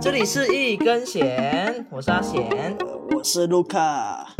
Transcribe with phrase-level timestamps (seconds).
[0.00, 2.78] 这里是一根弦，我是阿贤。
[3.10, 4.36] 我是卢卡。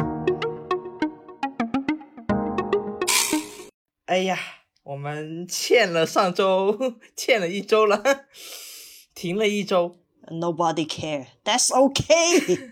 [4.06, 4.38] 哎呀，
[4.84, 6.79] 我们欠了上周，
[7.16, 8.00] 欠了一周了，
[9.16, 9.96] 停了一周。
[10.29, 11.26] Nobody care.
[11.43, 12.70] That's okay.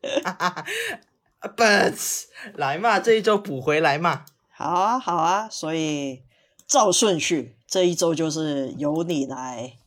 [1.56, 4.26] But 来嘛，这一周补回来嘛。
[4.48, 5.48] 好啊，好啊。
[5.50, 6.22] 所以
[6.68, 9.78] 照顺序，这一周就是由你来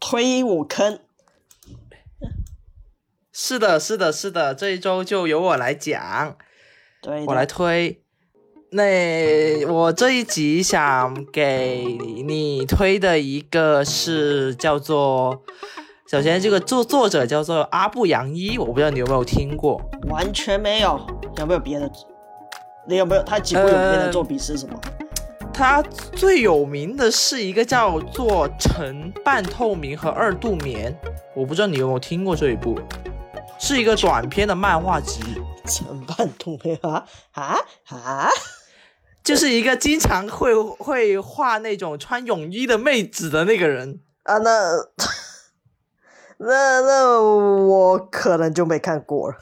[0.00, 1.00] 推我坑。
[3.32, 6.36] 是的，是的，是的，这一周就由我来讲，
[7.02, 8.02] 对，我来推。
[8.70, 11.84] 那我这一集想给
[12.26, 15.42] 你推的一个是叫做，
[16.10, 19.80] 首先这个作作者叫做阿布杨一，我不知道你有没有听过。
[20.08, 21.06] 完全没有。
[21.36, 21.90] 有没有别的？
[22.88, 23.22] 你有没有？
[23.22, 24.80] 他几部有名的作品是什么？
[25.56, 30.94] 他最有名的是一个叫做《晨半透明》和《二度眠》，
[31.34, 32.78] 我不知道你有没有听过这一部，
[33.58, 35.22] 是一个短篇的漫画集，
[35.64, 37.06] 承办通没啊？
[37.32, 37.56] 啊？
[37.88, 38.28] 啊！
[39.24, 44.02] 就是一个经常会会画那种穿泳衣的妹子的那个人。
[44.24, 44.50] 啊，那
[46.36, 49.38] 那那我可能就没看过了。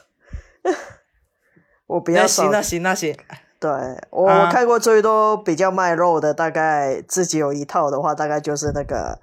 [1.87, 3.71] 我比较少那行，那行，那行，对
[4.11, 4.45] 我、啊。
[4.45, 9.19] 我看过最多比较卖肉的，大概自己有一套的话，大概就是那个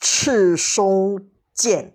[0.00, 1.94] 赤松健，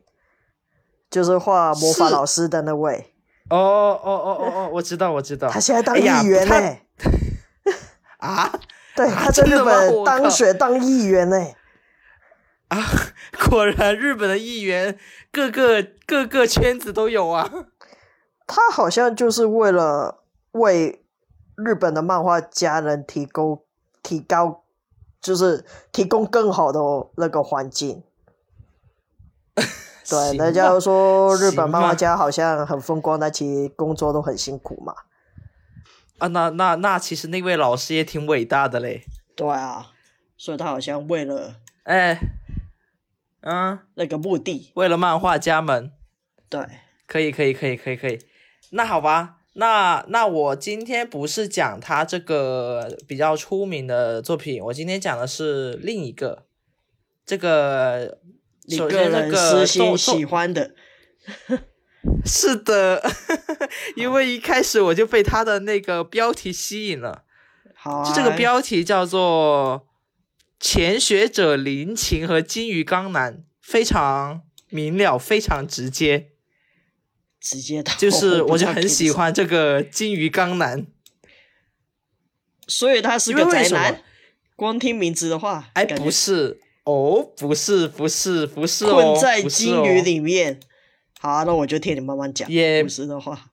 [1.09, 3.13] 就是画魔法老师的那位，
[3.49, 5.49] 哦哦哦哦哦，我知道，我知道。
[5.49, 6.77] 他现在当议员呢、
[8.19, 8.59] 他 啊？
[8.95, 10.29] 对，啊他在日本当靠。
[10.29, 11.37] 选当议员呢、
[12.69, 12.77] 啊，
[13.49, 14.97] 果然日本的议员
[15.31, 17.51] 各个各个圈子都有啊。
[18.47, 20.23] 他好像就是为了
[20.59, 21.03] 为
[21.55, 23.63] 日本的漫画家人提供
[24.01, 24.63] 提高，
[25.21, 26.79] 就是提供更好的
[27.15, 28.03] 那个环境。
[29.55, 29.65] 对，
[30.07, 34.93] 行人家都说日本漫画家好像很风光，但其实工作都很辛苦嘛。
[36.19, 39.03] 啊，那那那其实那位老师也挺伟大的嘞。
[39.35, 39.91] 对啊，
[40.37, 42.19] 所以他好像为了哎，
[43.41, 45.91] 嗯，那个目的，为了漫画家们，
[46.49, 46.65] 对，
[47.05, 48.19] 可以可以可以可以可以。
[48.71, 56.45] 那好吧，那那我今天不是讲他这个比较出名的作品，我今天讲的是另一个，
[57.25, 58.19] 这个
[58.67, 60.75] 你个人个私心喜欢的，
[62.23, 63.01] 是的，
[63.97, 67.23] 因为一开始我就被他的那个标题吸引了，
[67.73, 69.87] 好、啊，就这个标题叫做
[70.59, 76.27] 《潜学者林琴和金鱼刚男》，非常明了，非常直接，
[77.49, 80.85] 直接到就是 我就很喜欢这个金鱼刚男。
[82.67, 84.01] 所以他是个宅男。
[84.57, 90.59] 光听名字的话，哎，不是哦，不是，不是，不是哦，困在金鱼哦里面。
[91.19, 92.49] 好啊、那我就听你慢慢讲。
[92.49, 93.51] 也不是的话，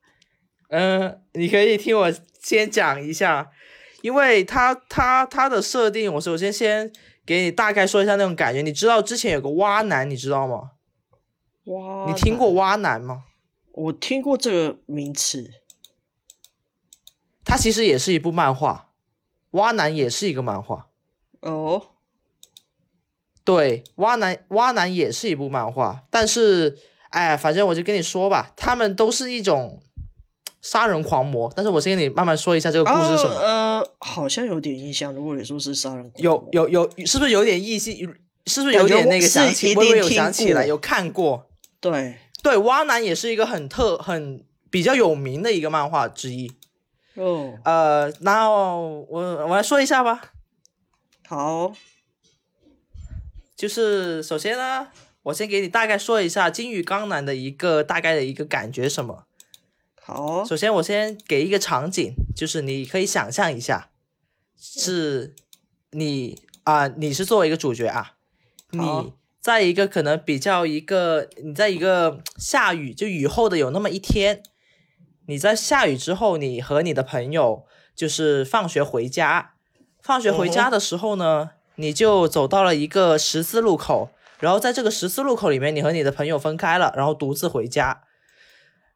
[0.70, 2.12] 嗯，你可以听我
[2.42, 3.50] 先讲一下，
[4.02, 6.90] 因为他他他的设定，我首先先
[7.24, 8.62] 给你大概说一下那种感觉。
[8.62, 10.70] 你知道之前有个蛙男，你知道吗？
[11.66, 12.52] 哇，你听过？
[12.52, 13.24] 蛙男吗？
[13.74, 15.50] 我听过这个名词。
[17.44, 18.90] 它其实也是一部漫画，
[19.50, 20.88] 蛙男也是一个漫画。
[21.40, 21.88] 哦，
[23.44, 26.78] 对，蛙男蛙男也是一部漫画，但是
[27.10, 29.82] 哎，反正我就跟你说吧，他们都是一种
[30.62, 31.52] 杀人狂魔。
[31.54, 33.34] 但是我先跟你慢慢说一下这个故事是什么。
[33.34, 35.12] 呃呃，好像有点印象。
[35.12, 37.92] 如果你说是杀人狂有魔有有，是不是有点意思？
[38.46, 39.76] 是不是有点那个想起？
[39.76, 41.50] 我有想起来，有看过。
[41.78, 46.52] 对对，蛙男也是一个很特、很比较有名的一个漫画之一。
[47.14, 50.34] 哦，呃，那我我来说一下吧，
[51.26, 51.72] 好，
[53.56, 54.88] 就是首先呢，
[55.22, 59.24] 我先给你大概说一下金鱼刚男的一个大概的一个感觉什么。
[60.02, 63.88] 好，首先，我先给一个场景，就是你可以想象一下，
[64.60, 65.34] 是
[65.92, 68.16] 你啊、你是作为一个主角啊，
[68.76, 69.02] 好。
[69.02, 69.12] 你
[69.44, 74.42] 在一个可能比较一个，你在一个下雨就雨后的有那么一天，
[75.26, 79.52] 你在下雨之后，你和你的朋友就是放学回家，
[80.00, 84.08] 放学回家的时候呢，你就走到了一个十字路口，
[84.40, 88.00] 然后在这个十字路口里面，你和你的朋友分开了，然后独自回家。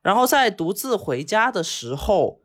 [0.00, 2.40] 然后在独自回家的时候，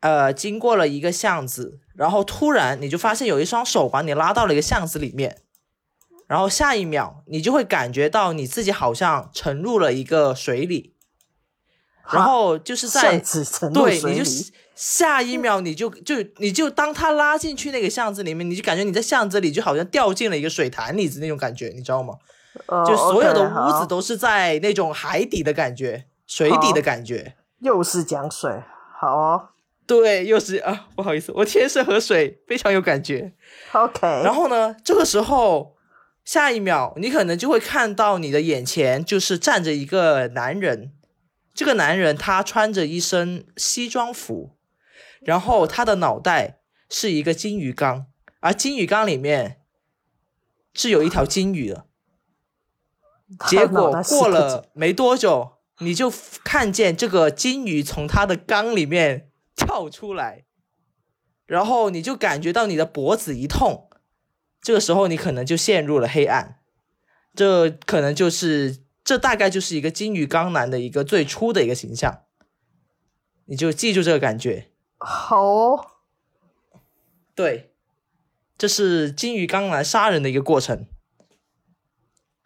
[0.00, 5.41] 呃，经过了一个巷子，然后突然你就发现有一双手把你拉到了一个巷子里面，
[6.26, 10.94] 然后下一秒你就会感觉到你自己好像沉入了一个水里，
[12.10, 13.22] 然后就是在
[13.72, 14.24] 对，你就
[14.74, 22.14] 下一秒你就就你就当他拉进去那个巷子里面，你就感觉你在巷子里就好像掉进了一个水潭里子那种感觉，你知道吗？
[22.66, 27.34] 哦就所有的屋子都是在那种海底的感觉，水底的感觉。
[27.60, 28.62] 又是讲水，
[28.98, 29.48] 好哦
[29.86, 33.32] 对，又是啊，不好意思，我天是河水，非常有感觉。
[33.72, 35.71] ，OK，然后呢，这个时候，
[36.24, 40.92] 下一秒你可能就会看到你的眼前就是站着一个男人，
[41.52, 44.56] 这个男人他穿着一身西装服，
[45.20, 48.06] 然后他的脑袋是一个金鱼缸，
[48.40, 49.60] 而金鱼缸里面
[50.72, 51.86] 是有一条金鱼的。
[53.48, 56.12] 结果过了没多久，你就
[56.44, 60.44] 看见这个金鱼从他的缸里面跳出来，
[61.46, 63.88] 然后你就感觉到你的脖子一痛，
[64.62, 66.60] 这个时候你可能就陷入了黑暗，
[67.34, 72.22] 这可能就是这大概就是一个金鱼缸男的一个最初的一个形象，
[73.46, 75.86] 你就记住这个感觉，好哦，
[77.34, 77.74] 对，
[78.56, 80.86] 这是金鱼缸男杀人的一个过程。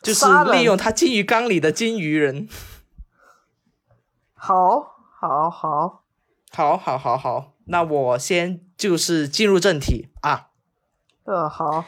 [0.03, 2.49] 就是利用他金鱼缸里的金鱼人，
[4.35, 6.05] 好，好，好，
[6.53, 10.09] 好，好，好，好，那我先就是进入正题。
[10.23, 10.51] 啊。
[11.27, 11.85] 呃，好，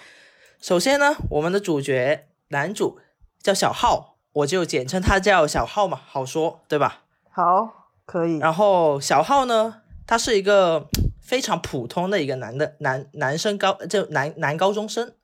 [0.61, 2.99] 首先呢，我们的主角男主
[3.41, 7.05] 叫小浩，我就简称他叫小浩嘛，好说，对吧？
[7.31, 10.89] 好，可以，然后小浩呢，他是一个
[11.23, 15.15] 非常普通的一个男的男男生高就男男高中生。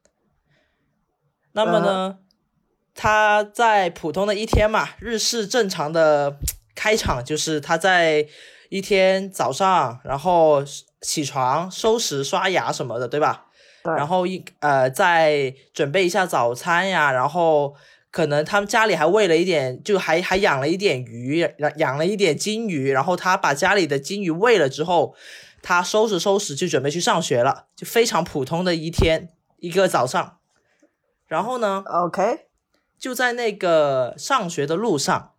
[1.50, 2.18] 那么呢，
[2.94, 6.38] 他在普通的一天嘛，日式正常的
[6.76, 8.28] 开场就是他在
[8.68, 10.62] 一天早上，然后
[11.00, 13.43] 起床、收拾、刷牙什么的，对吧？
[13.84, 17.74] 对，然后一呃再准备一下早餐呀，然后
[18.10, 25.14] 可能他们家里还喂了一点，就还还养了一点鱼，养养了一点金鱼，然后他把家里的金鱼喂了之后，
[25.60, 29.28] 他收拾收拾就准备去上学了，就非常普通的一天
[29.58, 30.38] 一个早上，
[31.26, 32.46] 然后呢，OK，
[32.98, 35.32] 就在那个上学的路上，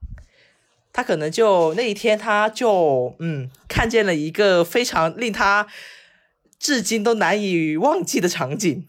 [0.94, 5.66] 他可能就那一天他就嗯看见了一个非常令他
[6.66, 8.88] 至今都难以忘记的场景。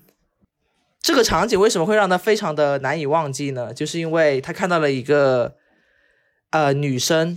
[1.03, 3.75] 这个场景为什么会让他非常的难以忘记呢？
[3.75, 5.57] 就是因为他看到了一个
[6.53, 7.37] 呃女生，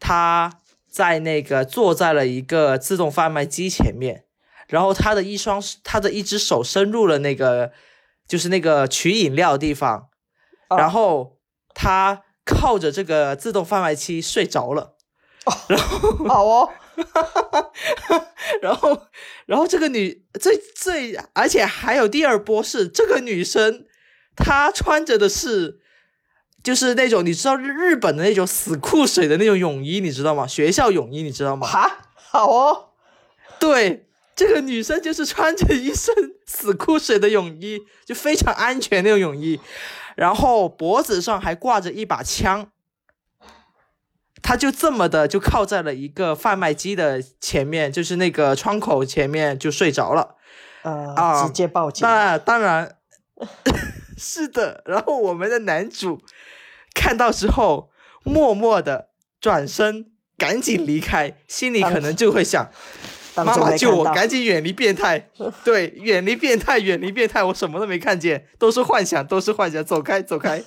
[0.00, 4.24] 她在那个坐在了一个自动贩卖机前面，
[4.66, 7.72] 然后她的一双她的一只手伸入了那个
[8.26, 10.08] 就是那个取饮料的地方，
[10.68, 11.36] 啊然后
[11.74, 14.94] 她靠着这个自动贩卖机睡着了。
[15.68, 16.70] 然后好哦，
[18.62, 19.06] 然后，
[19.46, 23.84] 然后这个女最最，而且还有第二波是这个女生，
[24.36, 25.78] 她穿着的是，
[26.62, 30.46] 就是那种你知道日日本的那种死裤水的那种泳衣，你知道吗？
[30.46, 31.66] 学校泳衣，你知道吗？
[31.66, 32.90] 哈，好哦，
[33.58, 36.14] 对，这个女生就是穿着一身
[36.46, 39.60] 死裤水的泳衣，就非常安全那种泳衣，
[40.16, 42.70] 然后脖子上还挂着一把枪。
[44.42, 50.36] 她就这么的就靠在了一个贩卖机的前面，就是那个窗口前面就睡着了。
[50.82, 52.96] 呃，啊直接报警，那当然
[54.16, 54.84] 是的。
[54.86, 56.22] 然后我们的男主
[56.94, 57.90] 看到之后，
[58.22, 59.08] 默默的
[59.40, 62.70] 转身，赶紧离开，心里可能就会想：
[63.34, 65.28] 妈妈救我，赶紧远离变态。
[65.64, 70.62] 对，远离变态，远离变态，我什么都没看见，都是幻想，都是幻想，走开，走开。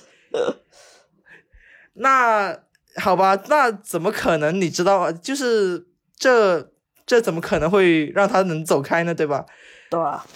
[1.94, 2.58] 那
[2.96, 4.60] 好吧，那怎么可能？
[4.60, 6.72] 你知道，就是这
[7.06, 9.14] 这怎么可能会让他能走开呢？
[9.14, 9.46] 对吧？
[9.90, 10.26] 对啊，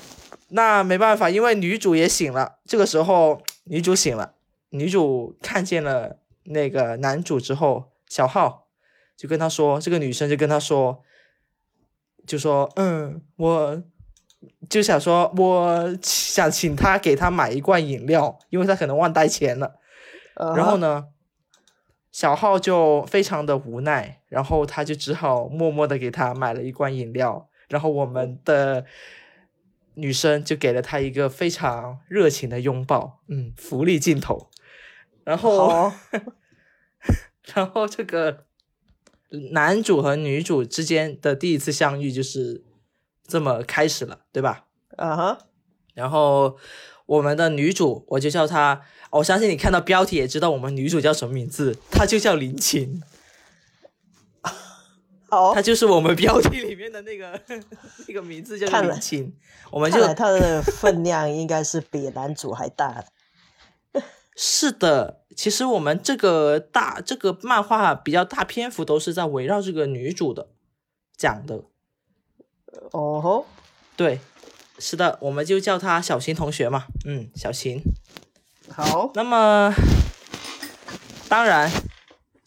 [0.48, 2.58] 那没办法，因为女主也醒了。
[2.64, 4.34] 这个时候，女主醒了，
[4.70, 8.66] 女主看见了那个男主之后，小浩
[9.16, 11.02] 就跟他说，这个女生就跟他说，
[12.26, 13.82] 就说，嗯，我
[14.68, 19.76] 就想说，我想请他给他买一罐饮料，因为他可能忘带钱了。
[20.34, 21.06] 呃然后呢，
[22.14, 28.84] 小浩就非常的无奈，然后他就只好默默的给他买了一罐饮料，然后我们的
[29.94, 34.48] 女生就给了他一个非常热情的拥抱，嗯，福利镜头。
[35.24, 35.92] 然后，哦，
[37.52, 38.44] 然后这个
[39.52, 42.62] 男主和女主之间的第一次相遇就是
[43.26, 44.66] 这么开始了，对吧？
[44.96, 45.38] 啊哈，
[45.94, 46.56] 然后
[47.06, 48.82] 我们的女主，我就叫她，
[49.18, 53.00] 我相信你看到标题也知道我们女主叫什么名字，她就叫林琴，
[55.30, 57.40] 好哦她，就是我们标题里面的那个
[58.08, 59.32] 那个名字叫林琴。
[59.70, 63.04] 我们就看来他的分量应该是比男主还大
[63.92, 64.02] 的。
[64.36, 70.48] 是的，其实我们这个大这个漫画比较大篇幅都是在围绕这个女主的
[71.16, 71.62] 讲的。
[72.90, 73.46] 哦吼，
[73.96, 74.18] 对，
[74.78, 77.80] 是的，我们就叫她小琴同学嘛，嗯，小琴。
[78.70, 79.72] 好，那么，
[81.28, 81.70] 当然，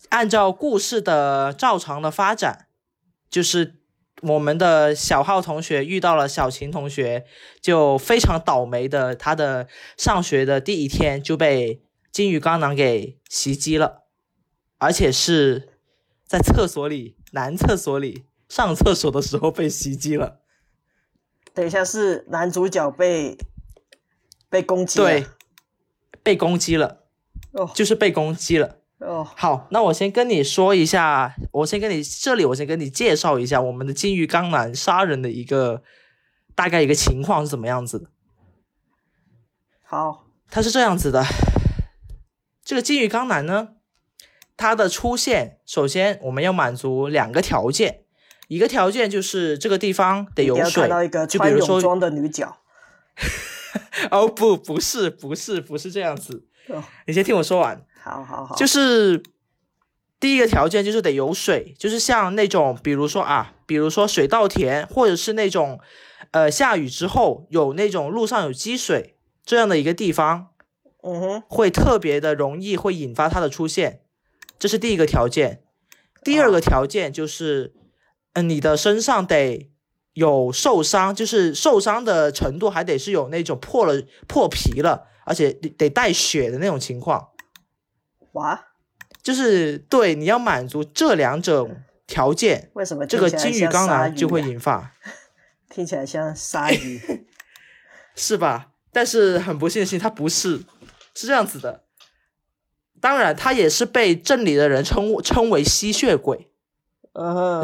[0.09, 2.67] 按照故事的照常的发展，
[3.29, 3.75] 就是
[4.21, 7.25] 我们的小浩同学遇到了小琴同学，
[7.61, 14.03] 就非常倒霉的，他的上学的第一天就被金鱼缸男给袭击了，
[14.79, 15.69] 而且是
[16.25, 20.41] 在厕所里，男厕所里上厕所的时候被袭击了。
[21.53, 23.37] 等一下是男主角被
[24.49, 25.27] 被攻击了，对，
[26.27, 27.03] 被攻击了，
[27.53, 28.79] 哦就是被攻击了。
[28.97, 35.83] 哦，好，那我先跟你说一下，我先跟你这里，我先跟你介绍一下我们的金鱼缸男杀人的一个
[36.53, 38.09] 大概一个情况是怎么样子的。
[39.85, 41.23] 好，他是这样子的，
[42.61, 43.69] 这个金鱼缸男呢，
[44.57, 48.01] 他的出现，首先我们要满足两个条件，
[48.49, 52.57] 一个条件就是这个地方得有水看到一个，就比如说，装的女角。
[54.11, 57.85] 哦不，不是，不是，不是这样子，哦，你先听我说完。
[58.01, 59.21] 好好好，就是
[60.19, 65.79] 第一个条件就是得有水，就是像那种比如说啊，比如说水稻田，或者是那种
[66.31, 70.47] 呃下雨之后有那种路上有积水这样的一个地方，
[71.03, 74.01] 嗯哼，会特别的容易会引发它的出现，
[74.57, 75.63] 这是第一个条件。
[76.23, 77.73] 第二个条件就是，
[78.33, 79.69] 嗯、你的身上得
[80.17, 87.29] 有受伤，就是受伤的程度还得是有那种破了破皮了，而且得带血的那种情况。
[88.31, 88.65] 哇，
[89.21, 94.91] 就是对你要满足这两种条件，为什么这个金鱼缸像鲨鱼男就会啊引发，
[95.69, 97.27] 听起来像鲨鱼？
[98.15, 98.71] 是吧？
[98.91, 100.63] 但是很不幸的是，他不是，
[101.13, 101.83] 是这样子的。
[102.99, 106.46] 当然，他也是被镇里的人称称为吸血鬼，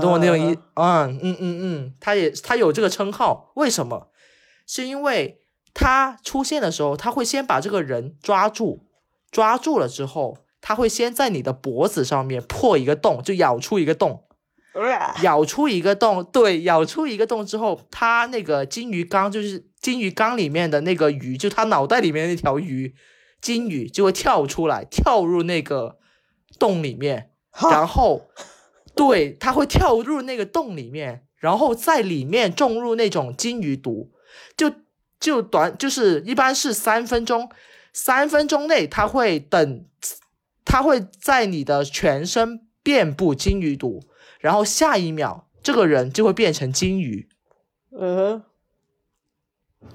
[0.01, 1.11] 懂我那种意嗯？
[1.11, 4.09] 嗯嗯嗯嗯，他也他有这个称号，为什么？
[4.65, 5.41] 是因为
[5.73, 8.87] 他出现的时候，他会先把这个人抓住，
[9.31, 14.23] 抓住了之后，他会先在你的脖子上面破一个洞，就咬出一个洞。
[15.21, 22.95] 咬出一个洞，对，咬出一个洞之后，他那个金鱼缸就是金鱼缸里面的那个鱼，就他脑袋里面那条鱼，
[23.39, 25.97] 金鱼就会跳出来，跳入那个
[26.57, 27.29] 洞里面，
[27.69, 28.29] 然后，
[28.95, 34.11] 对，它会跳入那个洞里面，然后在里面种入那种金鱼毒，
[34.55, 34.71] 就
[35.19, 37.49] 就短，就是一般是三分钟，
[37.91, 39.85] 三分钟内它会等，
[40.63, 44.03] 它会在你的全身遍布金鱼毒。
[44.39, 47.29] 然后下一秒，这个人就会变成金鱼。
[47.97, 48.43] 嗯
[49.81, 49.89] 哼，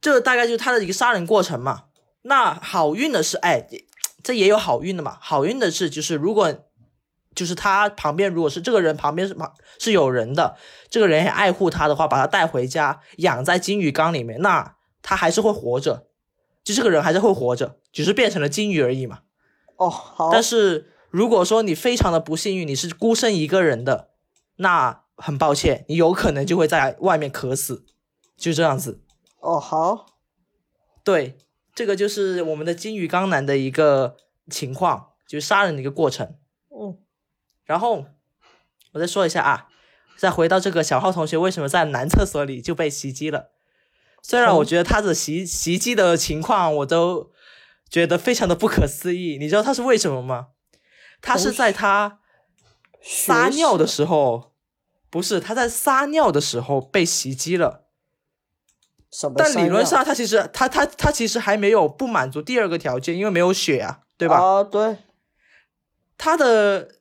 [0.00, 1.84] 这大概就是他的一个杀人过程嘛。
[2.22, 3.66] 那好运的是，哎，
[4.22, 5.18] 这也有好运的嘛。
[5.20, 6.69] 好运的是，就是如果
[7.34, 9.36] 就是他旁边如果是这个人旁边是
[9.78, 10.56] 是有人的，
[10.88, 16.08] 这个人也爱护他的话，把他带回家养在金鱼缸里面，那他还是会活着，
[16.64, 19.20] 就这个人还是会活着，只是变成了金鱼而已嘛。
[19.76, 24.10] 哦，好，但是如果说你非常的不幸运，你是孤身一个人的，
[24.56, 27.86] 那很抱歉，你有可能就会在外面渴死，
[28.36, 29.00] 就这样子。
[29.38, 30.06] 哦，好，
[31.04, 31.38] 对，
[31.74, 34.16] 这个就是我们的金鱼缸男的一个
[34.50, 36.34] 情况，就是杀人的一个过程。
[37.70, 38.04] 嗯，然后
[38.92, 39.68] 我再说一下啊，
[40.16, 43.52] 再回到这个小浩同学为什么在男厕所里就被袭击了。
[44.22, 47.30] 虽然我觉得他的袭袭击的情况我都
[47.88, 50.48] 觉得非常的不可思议，你知道他是为什么吗？
[51.22, 52.18] 他是在他
[53.00, 54.52] 撒尿的时候，
[55.08, 57.86] 不是他在撒尿的时候被袭击了。
[59.36, 64.36] 但理论上，他其实他他他其实还没有不满足第二个条件，因为没有血啊，对吧？
[64.36, 64.98] 啊，对，
[66.16, 66.99] 他的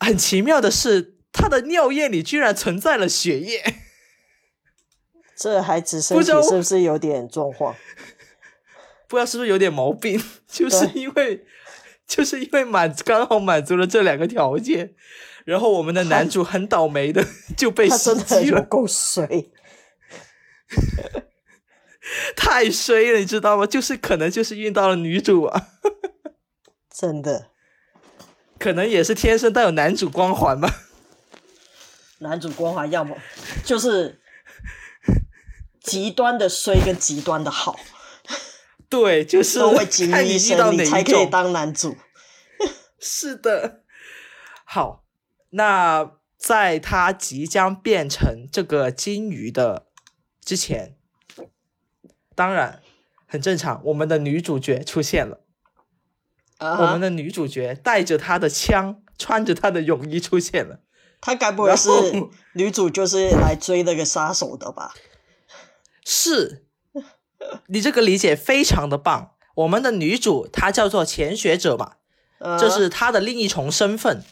[0.00, 3.62] 很奇妙的是，他的尿液里居然存在了血液，
[5.36, 7.76] 这孩子身体是不是有点状况？
[9.06, 10.22] 不知道是不是有点毛病？
[10.46, 11.44] 就是因为
[12.06, 14.94] 就是因为满刚好满足了这两个条件，
[15.44, 17.26] 然后我们的男主很倒霉的
[17.56, 19.26] 就被袭他真的击了，够衰。
[22.36, 23.66] 太衰了，你知道吗？
[23.66, 25.68] 就是可能就是遇到了女主啊，
[26.92, 27.50] 真的，
[28.60, 30.82] 可能也是天生带有男主光环吧。
[32.18, 33.16] 男主光环要么
[33.64, 34.20] 就是
[35.80, 37.80] 极端的衰跟极端的好，
[38.90, 41.26] 对，就是都会经历一看你遇到生，哪你才可以。
[41.26, 41.96] 当男主。
[43.00, 43.80] 是的，
[44.64, 45.06] 好，
[45.48, 49.86] 那在他即将变成这个金鱼的
[50.44, 50.98] 之前，
[52.34, 52.82] 当然
[53.26, 55.40] 很正常，我们的女主角出现了。
[56.60, 60.80] 我们的女主角带着她的枪，穿着她的泳衣出现了。
[61.20, 61.90] 她该不会是
[62.54, 64.94] 女主就是来追那个杀手的吧？
[66.04, 66.64] 是，
[67.68, 71.92] 你这个理解非常的棒，我们的女主她叫做潜学者嘛，
[72.38, 74.22] 呃这是她的另一重身份。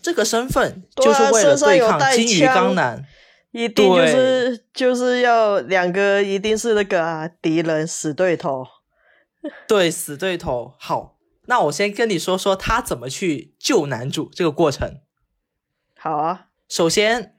[0.00, 3.06] 这个身份就是为了对抗金鱼枪刚男。
[3.52, 8.66] 一定就是就是要两个一定是那个啊敌人死对头。
[9.68, 10.72] 对，死对头。
[10.78, 11.11] 好，
[11.46, 15.00] 那我先跟你说说他怎么去救男主这个过程。
[15.98, 17.36] 好啊，首先，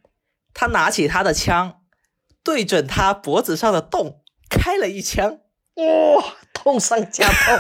[0.53, 1.81] 他拿起他的枪，
[2.43, 5.39] 对准他脖子上的洞开了一枪。
[5.75, 7.59] 哇，痛上加痛。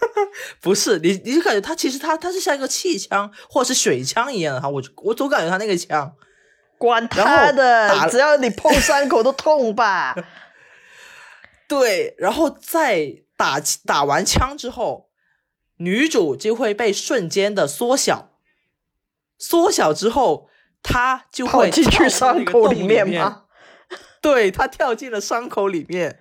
[0.62, 6.14] 不是你，你就感觉他其实他他是像一个气枪或者是水枪一样的哈，我我总感觉他那个枪，
[6.78, 10.16] 管他的，只要你碰伤口都痛吧。
[11.68, 15.09] 对，然后再打打完枪之后，
[15.80, 18.30] 女主就会被瞬间的缩小，
[19.38, 20.48] 缩小之后，
[20.82, 23.44] 她就跑会进去伤口里面面吗？
[24.20, 26.20] 对，她跳进了伤口里面。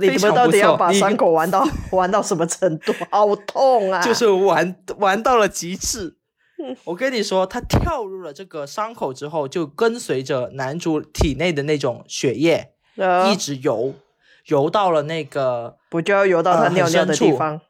[0.00, 2.92] 你们到底要把伤口玩到玩到什么程度？
[3.10, 4.00] 好痛啊！
[4.00, 6.16] 就是玩玩到了极致
[6.62, 6.76] 嗯。
[6.84, 13.92] 我跟你说，她跳入了这个伤口之后，就跟随着男主体内的那种血液呃一直游，
[14.46, 17.60] 游到了那个，不就要游到他呃尿尿的地方？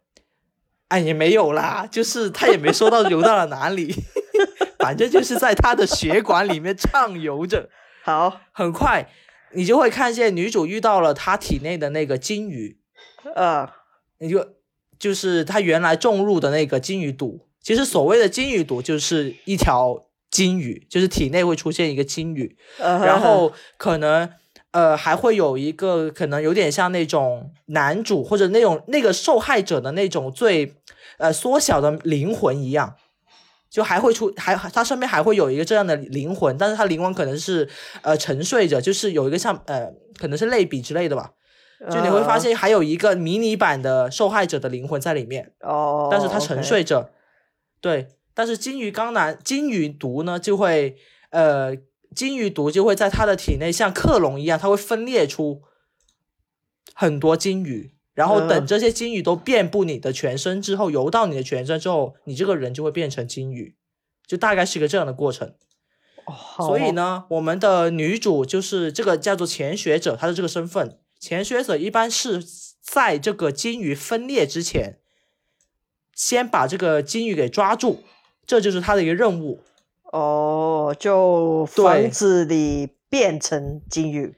[0.88, 3.94] 哎，也没有啦，就是他也没说到游到了哪里，
[4.78, 7.68] 反正就是在他的血管里面畅游着。
[8.02, 9.10] 好，很快，
[9.52, 12.78] 你就会看见女主遇到了她体内的那个金鱼，
[13.34, 13.68] 呃，
[14.18, 14.54] 你就
[14.98, 17.46] 就是她原来种入的那个金鱼毒。
[17.60, 24.30] 其实所谓的金鱼毒就是一条金鱼，就是体内会出现一个金鱼，呃然后可能
[24.72, 30.74] 呃还会有一个可能有点像那种男主或者那种那个受害者的那种最
[31.18, 32.94] 呃缩小的灵魂一样。
[33.70, 37.68] 就还会出，还他身边还会有一个这样的灵魂，但是他灵魂可能是
[38.00, 41.32] 呃沉睡着，就是有一个像呃可能是类比之类的吧，
[41.90, 47.10] 就你会发现还有一个迷你版的受害者的灵魂在里面，哦，但是他沉睡着。
[47.82, 50.96] 对，但是金鱼刚男金鱼毒呢，就会
[51.28, 51.76] 呃，
[52.14, 55.62] 金鱼毒就会在他的体内像克隆一样，它会分裂出
[56.94, 63.76] 很多金鱼，然后等嗯这些金鱼都遍布你的全身之后，游到你的全身之后，你这个人就会变成金鱼，
[64.26, 65.54] 就大概是一个这样的过程。
[66.26, 72.44] 哦所以哦，呢，我们的女主就是这个叫做潜学者，她的这个身份，潜学者一般是
[72.82, 74.98] 在这个金鱼分裂之前，
[76.14, 78.02] 先把这个金鱼给抓住，
[78.46, 79.62] 这就是她的一个任务。
[80.12, 84.36] 哦，就对防止你变成金鱼，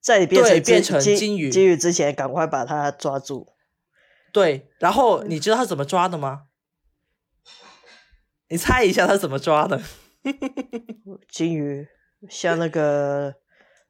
[0.00, 3.48] 在你变成对变成金金鱼金鱼之前，赶快把它抓住。
[4.32, 6.44] 对，然后你知道他怎么抓的吗？
[8.48, 9.80] 你猜一下他怎么抓的？
[11.28, 11.88] 金鱼
[12.28, 13.36] 像那个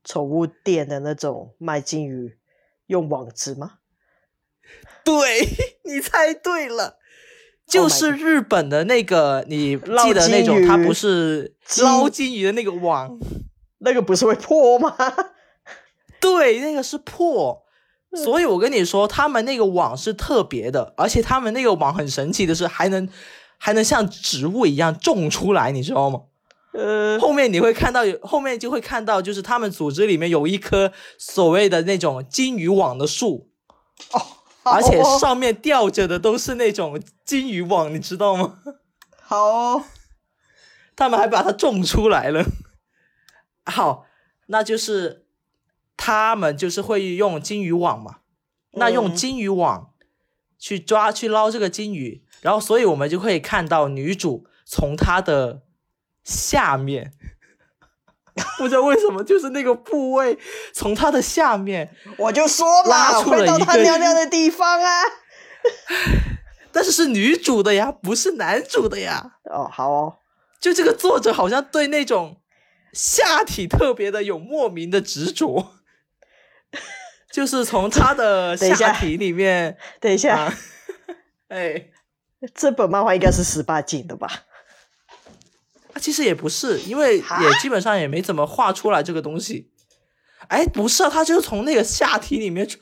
[0.05, 2.38] 宠物店的那种卖金鱼，
[2.87, 3.79] 用网子吗？
[5.03, 5.40] 对，
[5.85, 7.00] 你猜对了。
[7.71, 13.19] 就 Oh 是日本的那个，你记得那种，它不是捞金鱼的那个网，
[13.79, 14.97] 那个不是会破吗？
[16.21, 17.63] 对，那个是破。
[18.13, 23.09] 所以我跟你说，他们那个网是特别的，而且他们那个网很神奇的是，还能
[23.57, 26.23] 还能像植物一样种出来，你知道吗？
[26.73, 33.49] 呃，后面你会看到有，后面就会看到，就是他们组织里面有一棵所谓的那种金鱼网的树，
[34.64, 38.59] 而且上面吊着的都是那种金鱼网，你知道吗？
[39.23, 39.85] 好哦，
[40.94, 42.44] 他们还把它种出来了。
[43.64, 44.07] 好，
[44.46, 45.27] 那就是
[45.96, 48.18] 他们就是会用金鱼网嘛，
[48.73, 49.92] 那用嗯金鱼网
[50.59, 55.62] 去抓去捞这个金鱼，然后所以我们就可以看到女主从她的
[56.25, 57.12] 下面。
[58.59, 60.38] 不知道为什么，就是那个部位
[60.72, 64.90] 从他的下面，我就说嘛，拉出了会到他尿尿的地方啊。
[66.72, 69.33] 但是是女主的呀，不是男主的呀。
[69.44, 70.16] 哦，好哦，
[70.61, 72.40] 就这个作者好像对那种
[72.92, 75.72] 下体特别的有莫名的执着，
[77.33, 80.55] 就是从他的下下体里面等一下，啊，
[81.48, 81.88] 哎，
[82.55, 84.31] 这本漫画应该是十八禁的吧？
[86.01, 89.71] 啊其实也不是，因为也基本上也没怎么画出来这个东西。
[90.49, 92.79] 哎，不是啊，他就是从那个下体里面出，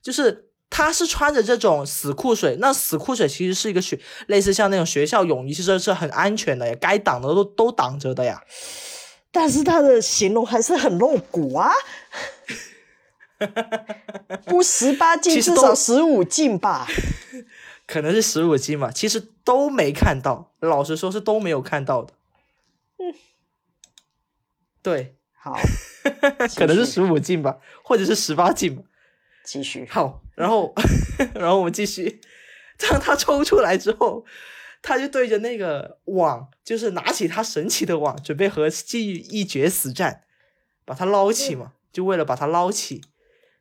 [0.00, 3.98] 就是他是穿着这种死裤水，那死裤水其实是一个学
[4.28, 8.42] 类似像那种学校泳衣，其实是很安全的呀，该挡的都都挡着的呀。
[9.32, 11.70] 但是他的形容还是很露骨啊。
[14.46, 16.86] 不十八禁，至少十五禁吧？
[17.88, 22.14] 可能是十五禁嘛，其实都没看到，老实说是都没有看到的。
[23.02, 23.14] 嗯，
[24.80, 25.58] 对，好，
[26.56, 28.82] 可能是十五进吧，或者是十八进吧。
[29.44, 29.84] 继续。
[29.90, 30.72] 好，然后
[31.34, 32.20] 然后我们继续，
[32.78, 34.24] 当他抽出来之后，
[34.80, 40.22] 他就对着那个网，就是拿起他神奇的网，准备和金鱼一决死战，
[40.84, 43.02] 把它捞起嘛，就为了把它捞起。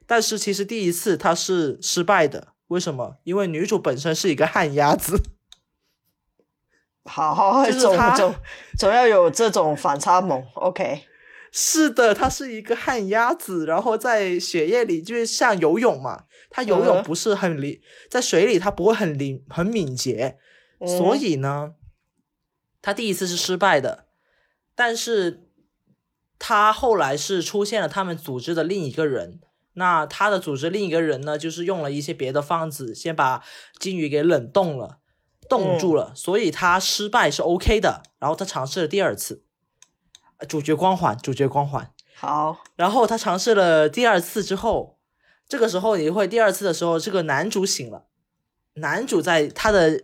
[0.06, 3.17] 但是其实第一次他是失败的，为什么？
[3.23, 5.19] 因为女主本身是一个旱鸭子。
[7.06, 8.16] 好，就是总他。
[8.16, 8.34] 总
[8.78, 10.46] 总要有这种反差萌。
[10.54, 11.02] OK，
[11.52, 16.86] 是的，他是一个旱鸭子，然后在血液里就是像游泳嘛，他游嗯。
[16.86, 20.38] 泳不是很灵，在水里他不会很灵很敏捷，
[20.80, 21.74] 所嗯以呢，
[22.82, 24.06] 他第一次是失败的，
[24.76, 25.50] 但是
[26.38, 29.40] 他后来是出现了他们组织的另一个人。
[29.74, 33.42] 那他的组织另一个人呢，就是用了一些别的方子，先把
[33.80, 35.01] 金鱼给冷冻了，
[35.52, 38.04] 冻住了，所以他失败是 OK 的。
[38.20, 39.44] 然后他尝试了第二次，
[40.38, 41.92] 呃主角光环，主角光环。
[42.16, 44.98] 好，然后他尝试了第二次之后，
[45.50, 48.06] 这个时候你会第二次的时候，这个男主醒了，
[48.76, 50.04] 男主在他的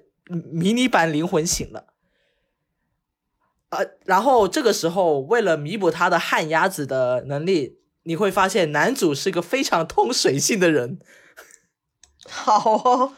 [0.52, 1.86] 迷你版灵魂醒了，
[3.70, 11.00] 呃，然后这个时候为了弥补他的旱鸭子的能力，你会发现男主是个非常通水性的人，
[12.28, 13.14] 好哦，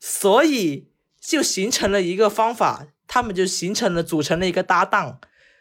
[0.00, 0.93] 所以
[1.26, 5.20] 就形成了一个方法，他们就形成了组成了一个搭档，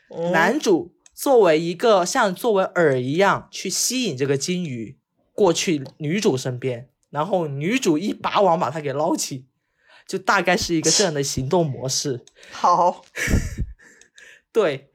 [0.10, 5.00] 嗯男主作为一个像作为饵一样去吸引这个金鱼
[5.32, 9.48] 过去女主身边，然后女主一把网把它给捞起，
[10.06, 12.26] 就大概是一个这样的行动模式。
[12.52, 13.06] 好，
[14.52, 14.92] 对，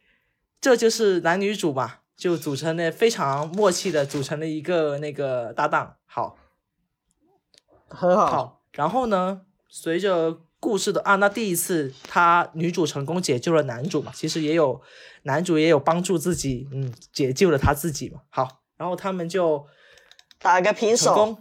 [0.60, 5.96] 这就是男女主嘛，就组成了非常默契的组成了一个那个搭档。
[6.04, 6.36] 好，
[7.88, 14.80] 很好，好，然后呢，随着故事的啊，那第一次他女主成功解救了男主嘛，其实也有
[15.22, 18.22] 男主也有帮助自己，嗯，解救了他自己嘛。
[18.28, 19.66] 好，然后他们就
[20.40, 21.38] 打个平手，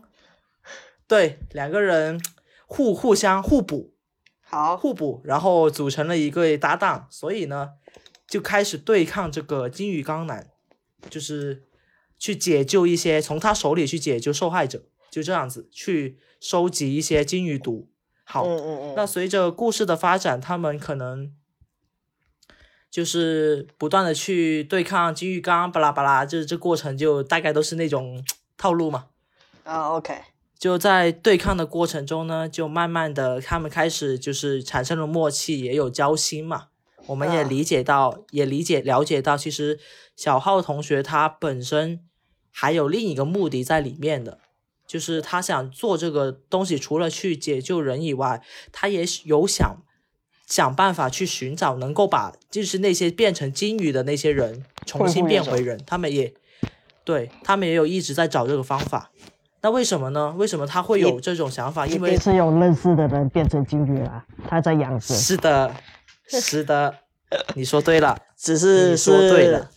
[1.07, 2.21] 对，两个人
[2.67, 3.95] 互互相互补，
[4.41, 7.71] 好，互补，然后组成了一个搭档，所以呢，
[8.27, 10.51] 就开始对抗这个金鱼缸男，
[11.09, 11.63] 就是
[12.19, 17.89] 去解救一些从他手里去解救受害者，就这样子去收集一些金鱼毒。
[18.29, 21.31] 好，嗯嗯嗯，那随着故事的发展，他们可能
[22.91, 28.21] 就是不断的去对抗金玉缸，巴拉巴拉，就是这过程就大概都是那种
[28.57, 29.05] 套路嘛。
[29.63, 30.13] 啊，OK，
[30.59, 36.67] 就在对抗的过程中呢，就慢慢的他们开始就是产生了默契，也有交心嘛。
[37.05, 39.79] 我们也啊理解到，也理解了解到，其实
[40.17, 42.05] 小浩同学他本身
[42.51, 44.39] 还有另一个目的在里面的，
[44.87, 49.83] 就是他想做这个东西，除了去解救人以外，他也有想
[50.47, 56.33] 想办法去寻找能够把就是那些变成金鱼的那些人重新变回人，他们也
[57.03, 59.11] 对他们也有一直在找这个方法。
[59.61, 60.33] 那为什么呢？
[60.37, 61.85] 为什么他会有这种想法？
[61.85, 65.75] 因为是有认识的人变成金鱼了，他在养着，是的，
[66.29, 66.95] 是的，
[67.55, 69.69] 你说对了， 只是你说对了，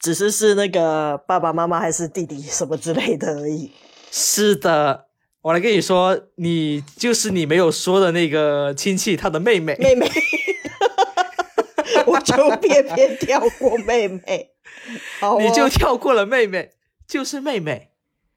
[0.00, 3.72] 只是是那个爸爸妈妈还是弟弟什么之类的而已。
[4.16, 5.08] 是的。
[5.42, 9.76] 我来跟你说，你就是你没有说的那个亲戚，他的妹妹。
[9.76, 10.08] 妹妹，
[12.06, 14.52] 我就偏偏跳过妹妹，
[15.18, 16.70] 好、哦，你就跳过了妹妹，
[17.08, 17.90] 就是妹妹，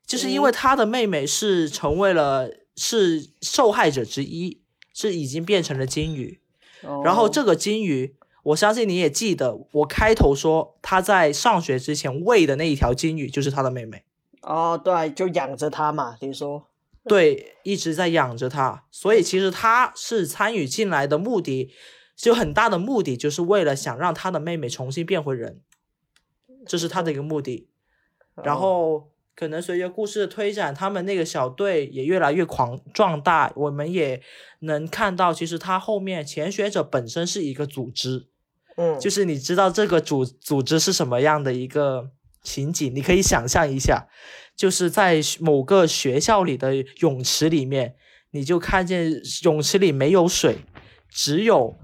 [0.05, 4.63] 就是嗯因为他的妹妹是成为了是受害者之一，
[4.93, 6.41] 是已经变成了金鱼。
[6.81, 14.03] 哦，然后这个金鱼，我相信你也记得，我开头说他在上学之前喂的那一条金鱼就是他的妹妹，
[14.41, 16.67] 哦，对，就养着他嘛，你说，
[17.03, 21.71] 对，一直在养着他，所以其实他是参与进来的目的，
[22.15, 25.61] 就很大的目的就是为了想让他的妹妹重新变回人，
[26.65, 27.69] 这是他的一个目的。
[28.43, 34.21] 然哦后可能随着故事的推展，他们那个小队也越来越狂壮大，我们也
[34.59, 38.27] 能看到，其实他后面潜学者本身是一个组织，
[38.75, 42.09] 嗯，就是你知道这个组组织是什么样的一个
[42.47, 44.07] 情景，你可以想象一下，
[44.55, 47.95] 就是在某个学校里的泳池里面，
[48.31, 49.11] 你就看见
[49.43, 50.59] 泳池里没有水，
[51.09, 51.77] 只有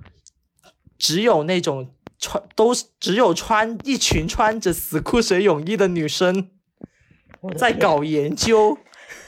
[0.97, 6.49] 只有那种穿都只有穿一群穿着死裤水泳衣的女生
[7.57, 8.77] 在搞研究，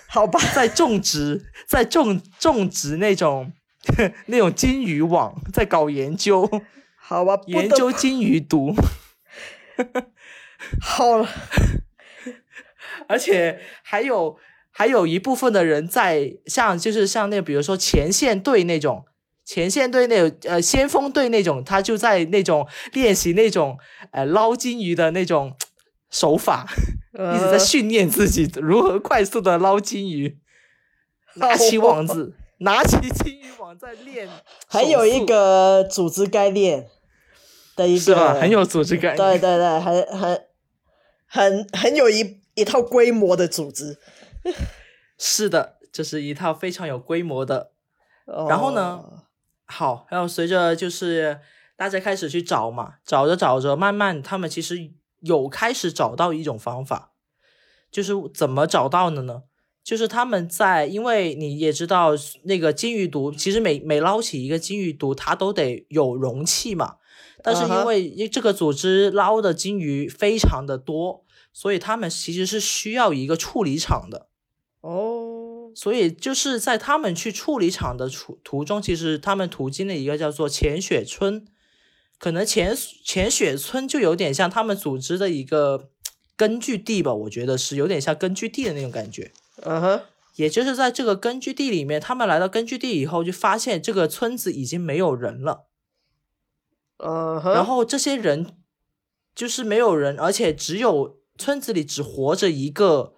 [0.07, 3.51] 好吧， 在种植，在种种植那种
[4.27, 6.49] 那种金鱼网，在搞研究。
[6.97, 8.73] 好吧，研究金鱼毒，
[10.81, 11.27] 好了，
[13.07, 14.37] 而且还有
[14.71, 19.05] 还有一部分的人在像就是像那比如说前线队那种
[19.43, 23.77] 前线队那种呃先锋队那种，他就在那种练习那种
[24.11, 25.55] 呃捞金鱼的那种
[26.09, 26.65] 手法，
[27.35, 30.37] 一直在训练自己如何快速的捞金鱼，
[31.35, 34.27] 拿起网子，拿起金鱼网在练。
[34.67, 36.87] 还有一个组织概念
[37.75, 38.33] 的一个，是吧？
[38.33, 39.17] 很有组织概念。
[39.17, 40.44] 对对对，很很
[41.35, 43.97] 很很有一一套规模的组织。
[45.17, 47.71] 是的，这是一套非常有规模的。
[48.47, 49.03] 然后呢？
[49.65, 51.39] 好，然后随着就是
[51.75, 57.11] 大家开始去找嘛，找着找着，慢慢他们其实有开始找到一种方法，
[57.91, 59.43] 就是怎么找到的呢？
[59.83, 62.11] 就是他们在，因为你也知道，
[62.43, 66.95] 那个金鱼毒，其实每每捞起一个金鱼毒，它都得有容器嘛。
[67.43, 71.24] 但是因为这个组织捞的金鱼非常的多，
[71.55, 74.27] 所以他们其实是需要一个处理厂的。
[74.81, 81.47] 哦，所以就是在他们去处理厂的途途中，其实他们途经了一个叫做浅雪村，
[82.19, 85.89] 可能浅浅雪村就有点像他们组织的一个
[86.35, 89.31] 根据地吧，我觉得是有点像根据地的那种感觉。
[89.63, 90.01] 嗯哼，
[90.35, 95.67] 也就是在这个根据地里面，他们来到根据地以后，就发现这个村子已经没有人了。
[96.97, 98.57] 嗯哼，然后这些人
[99.33, 103.13] 就是没有人，而且只有村子里只活着一个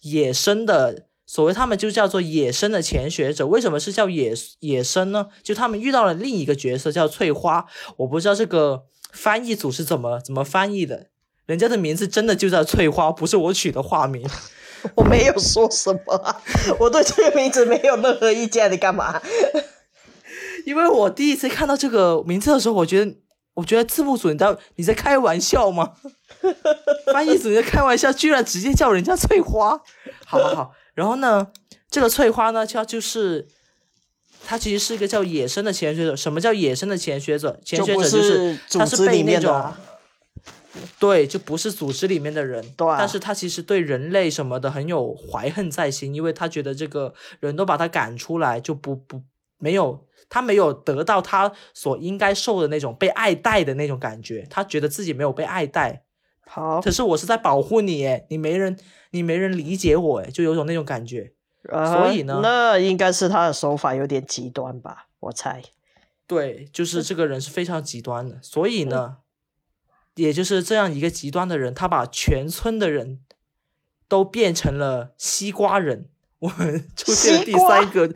[0.00, 3.46] 野生的，所谓他们就叫做野生的潜学者。
[3.46, 5.28] 为什么是叫野野生呢？
[5.42, 7.66] 就他们遇到了另一个角色叫翠花，
[7.98, 11.06] 我不知道这个翻译组是怎么怎么翻译的，
[11.46, 14.28] 人家的名字真的就叫翠花，不是我取的化名。
[14.94, 16.36] 我没有说什么，
[16.78, 19.20] 我对这个名字没有任何意见，你干嘛？
[20.64, 23.16] 因为我第一次看到这个名字的时候，我觉得，
[23.56, 25.94] 我觉得字幕组你在你在开玩笑吗？
[27.12, 29.80] 翻译组在开玩笑，居然直接叫人家翠花，
[30.24, 30.72] 好好好。
[30.94, 31.48] 然后呢，
[31.90, 33.48] 这个翠花呢，它就是
[34.44, 36.14] 它其实是一个叫野生的潜学者。
[36.14, 37.58] 什么叫野生的潜学者？
[37.64, 39.72] 潜学者就是他是被那种，
[40.98, 42.86] 对，就不是组织里面的人，对。
[42.98, 49.22] 但是他其实对人类什么的很有怀恨在心，因为他觉得这个人都把他赶出来，就不不
[49.58, 50.04] 没有。
[50.28, 56.02] 他没有得到他所应该受的那种被爱戴的那种感觉，他觉得自己没有被爱戴。
[56.44, 58.76] 好，可是我是在保护你，诶，你没人，
[59.12, 61.32] 你没人理解我，诶，就有种那种感觉。
[61.62, 65.06] 所以呢，那应该是他的手法有点极端吧？
[65.20, 65.62] 我猜。
[66.26, 68.40] 对，就是这个人是非常极端的。
[68.42, 69.18] 所以呢，
[70.16, 73.20] 也就是这样一个极端的人，他把全村的人
[74.08, 76.08] 都变成了西瓜人。
[76.40, 78.12] 我们出现了第三个。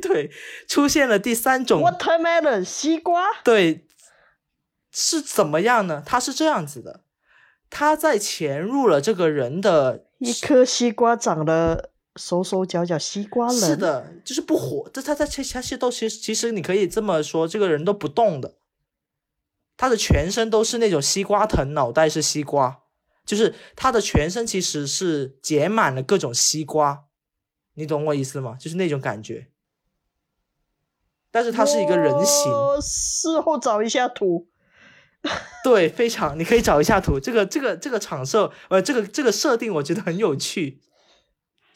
[0.00, 0.30] 对，
[0.66, 3.26] 出现了第三种 watermelon 西瓜。
[3.44, 3.86] 对，
[4.90, 6.02] 是怎么样呢？
[6.04, 7.04] 它是这样子的，
[7.70, 13.56] 它在潜入了这个人的一颗西瓜长了手手脚脚西瓜人。
[13.56, 14.90] 是的，就是不活。
[14.92, 18.56] 这他他其实其实都其实其实你可以这么说，这个人都不动的，
[19.76, 22.82] 他的全身都是那种西瓜藤，脑袋是西瓜，
[23.24, 27.04] 就是他的全身其实是结满了各种西瓜。
[27.74, 28.56] 你懂我意思吗？
[28.60, 29.48] 就是那种感觉。
[31.32, 32.52] 但是它是一个人形。
[32.80, 34.46] 事后找一下图。
[35.64, 37.18] 对，非常，你可以找一下图。
[37.18, 40.80] 这个这个这个场设，呃，这个这个设定，我觉得很有趣。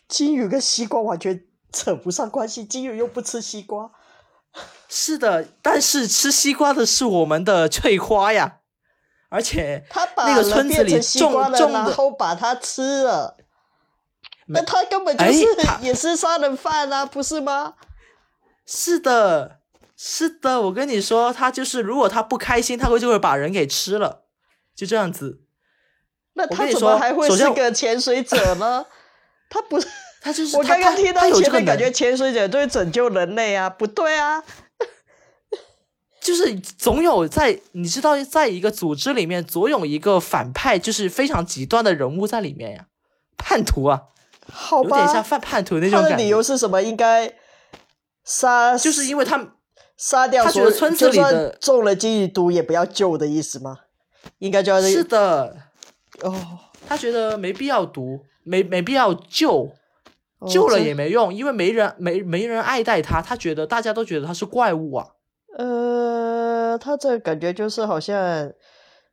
[0.09, 3.91] 金鱼跟西瓜完全扯不上关系，金鱼又不吃西瓜。
[4.89, 8.59] 是的，但是吃西瓜的是我们的翠花呀，
[9.29, 13.37] 而且他把那个村子里种种然后把它吃了。
[14.49, 15.45] 那他根本就是
[15.83, 17.75] 也是杀人犯啊，不是吗？
[18.67, 19.61] 是的，
[19.97, 24.25] 是的，我跟你说，他就是如果他不开心，他会就会把人给吃了，
[24.75, 25.41] 就这样子。
[26.35, 28.85] 那他怎么还会是个潜水者呢？
[29.49, 29.87] 他不是，
[30.21, 34.43] 他就是我刚刚听到前面感觉潜水者对拯救人类啊，不对啊。
[36.21, 42.87] 就是总有在你知道，在一个组织里面，总有一个反派，就是非常极端的人物在里面呀，
[43.39, 44.03] 叛徒啊。
[44.53, 46.17] 好吧，有点像犯叛徒那种感觉。
[46.17, 46.83] 理由是什么？
[46.83, 47.33] 应该
[48.27, 49.55] 杀，就是因为他
[49.97, 53.79] 杀掉，他觉得村子里的中了金鱼毒也不要救的意思吗？
[54.41, 55.57] 应该叫是的。
[56.21, 56.35] 哦，
[56.87, 59.71] 他觉得没必要毒，没没必要救，
[60.47, 63.23] 救了也没用，因为没人没没人爱戴他。
[63.23, 65.07] 他觉得大家都觉得他是怪物啊。
[65.57, 68.53] 呃，他这感觉就是好像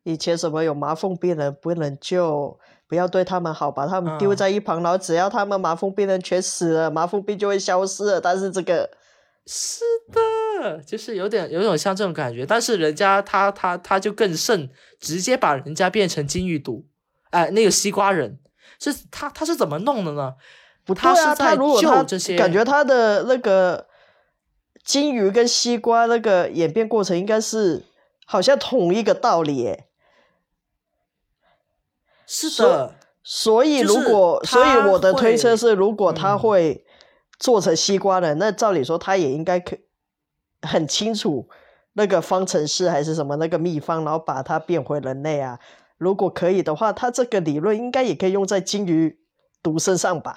[0.04, 2.60] 以前什么有麻风病人不能救。
[2.86, 8.22] 不要对他们好，把他们丢在一旁，然后只要他们麻风病人全死了，麻风病就会消失了。
[8.22, 8.88] 但是这个
[9.46, 12.46] 是的，就是有点有种像这种感觉。
[12.46, 16.86] 但是人家他他他就更甚，直接把人家变成金鱼毒，
[17.32, 18.40] 哎，那个西瓜人
[18.80, 20.36] 是他他是怎么弄的呢？
[20.86, 22.38] 不，他是在救这些。
[22.38, 23.88] 感觉他的那个
[24.84, 27.84] 金鱼跟西瓜那个演变过程应该是
[28.26, 29.88] 好像同一个道理，哎。
[32.26, 36.86] 是的，所以如果，所以我的推测是，如果他会
[37.40, 39.78] 做成西瓜的，那照理说他也应该可
[40.62, 41.50] 很清楚
[41.94, 45.60] 那个方程式还是什么那个秘方，然后把它变回人类啊。
[45.98, 49.20] 如果可以的话，他这个理论应该也可以用在金鱼
[49.62, 50.36] 毒身上吧？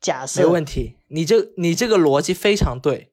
[0.00, 3.12] 假设没问题，你这你这个逻辑非常对。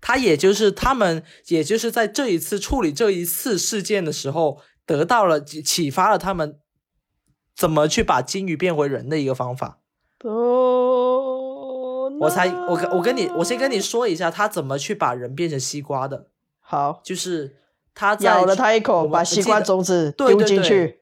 [0.00, 6.60] 他也就是他们，也就是在这一次处理这一次事件的时候，得到了启发了他们
[7.56, 9.80] 怎么去把金鱼变回人的一个方法。
[10.22, 10.75] 哦，
[12.20, 16.28] 我才我跟我跟你，我先跟你说一下他怎么去把人变成西瓜的。
[16.60, 17.56] 好，就是
[17.94, 20.98] 他咬了他一口，把西瓜种子丢进去。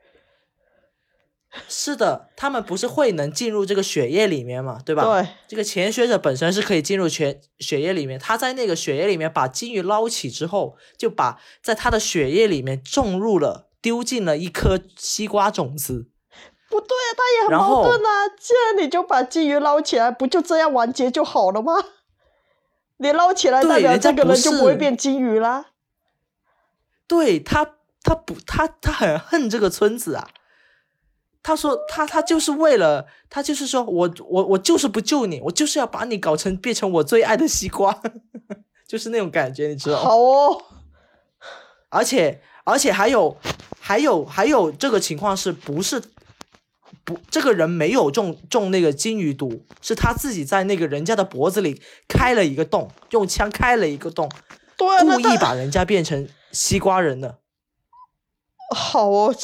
[1.68, 5.04] 是的，他们不是会能进入这个血液里面嘛，对吧？
[5.04, 8.18] 对，这个潜学者本身是可以进入全血液里面。
[8.18, 16.08] 他在那个血液里面把金鱼捞起之后，就把在他的血液里面种入了，丢进了一颗西瓜种子。
[16.74, 18.28] 不对啊，他也很矛盾啊！
[18.36, 21.74] 既然你就把金鱼捞起来，不就这样完结就好了吗？
[22.96, 25.66] 你捞起来代表这个人就不会变金鱼啦。
[27.06, 27.64] 对他，
[28.02, 30.28] 他不，他他很恨这个村子啊。
[31.42, 38.00] 他说：“他他就是为了他就是说我我我就是不救你，我就是要把你搞成变成我最爱的西瓜，
[38.88, 39.98] 就是那种感觉，你知道？
[39.98, 40.62] 好哦。
[41.90, 43.36] 而且而且还有
[43.78, 46.02] 还有还有这个情况是不是
[47.04, 54.30] 不这个人没有中中那个金鱼毒，是他自己在那个人家的脖子里开了一个洞，用枪开了一个洞，
[54.76, 57.38] 故意把人家变成西瓜人的。”
[58.74, 59.34] 好哦，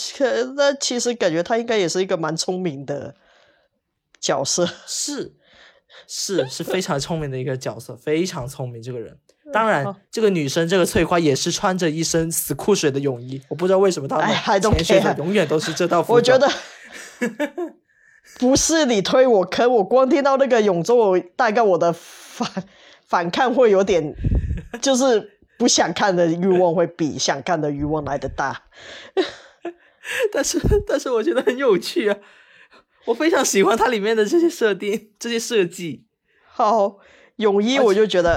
[0.56, 3.14] 那其实感觉他应该也是一个蛮聪明的
[4.18, 5.34] 角色， 是
[6.08, 9.18] 是是非常聪明的一个角色，非常聪明这个人。
[9.52, 14.26] 当然，这个女生这个翠花也是穿着一身死酷水的泳衣，我不知道为什么她们
[14.60, 16.16] 潜水的永远都是这套服装。
[16.16, 16.50] 我觉得
[18.38, 22.48] 不是你推我坑，我光听到那个泳装，大概我的反
[23.06, 24.14] 反抗会有点
[24.80, 25.38] 就是。
[25.60, 28.62] 不想看的欲望会比想看的欲望来的大，
[30.32, 32.16] 但是但是我觉得很有趣啊，
[33.04, 36.06] 我非常喜欢它里面的这些设定、这些设计。
[36.50, 36.96] 好，
[37.36, 38.32] 泳衣我就觉得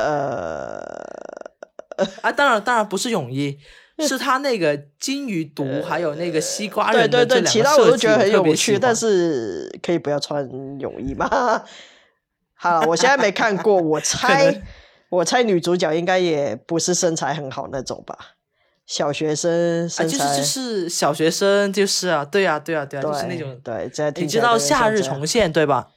[1.98, 3.58] 呃，啊，当然当然不是泳衣，
[4.08, 10.47] 是他那个金鱼毒还有那个西瓜人的这两个其他我都觉得很有趣，但是可以不要穿
[10.79, 11.29] 泳衣吗？
[12.56, 14.62] 好，我现在没看过，我猜。
[15.13, 18.17] 我猜女主角应该也不是身材很好那种吧，
[18.88, 23.91] 小学生身材，就是就是小学生，就是啊，对啊，对啊，对啊，就是那种对。
[24.15, 25.89] 你知道《夏日重现》对吧？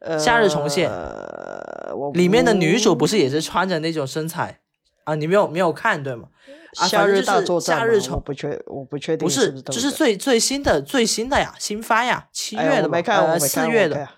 [0.00, 0.90] 呃，夏日重现，
[2.12, 4.60] 里面的女主不是也是穿着那种身材
[5.04, 5.14] 啊？
[5.14, 6.28] 你没有没有看对吗？
[6.72, 14.08] 夏日大作战，夏日重不确我不确定，不是，这是最最新的最新的呀，新发呀，七月的没看，呃，四月的，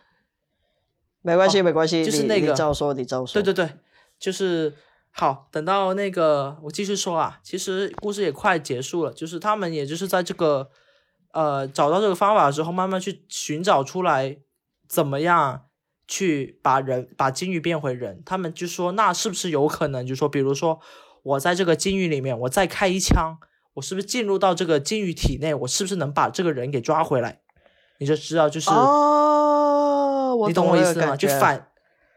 [1.23, 3.73] 没关系没关系，就是那个，你照说你照说，对对对。
[4.19, 4.75] 就是
[5.13, 9.11] 好，等到那个我继续说啊，其实故事也快结束了。
[9.15, 10.69] 就是他们也就是在这个
[11.33, 14.37] 呃找到这个方法之后，慢慢去寻找出来
[14.87, 15.63] 怎么样
[16.07, 18.23] 去把人把金鱼变回人。
[18.27, 20.79] 他们就说，那是不是有可能，就说比如说
[21.23, 23.39] 我在这个金鱼里面，我再开一枪，
[23.75, 27.41] 我是不是进入到这个金鱼体内，我是不是能把这个人给抓回来？
[27.99, 31.17] 你就知道，就是哦，你懂我意思吗？
[31.17, 31.67] 就反。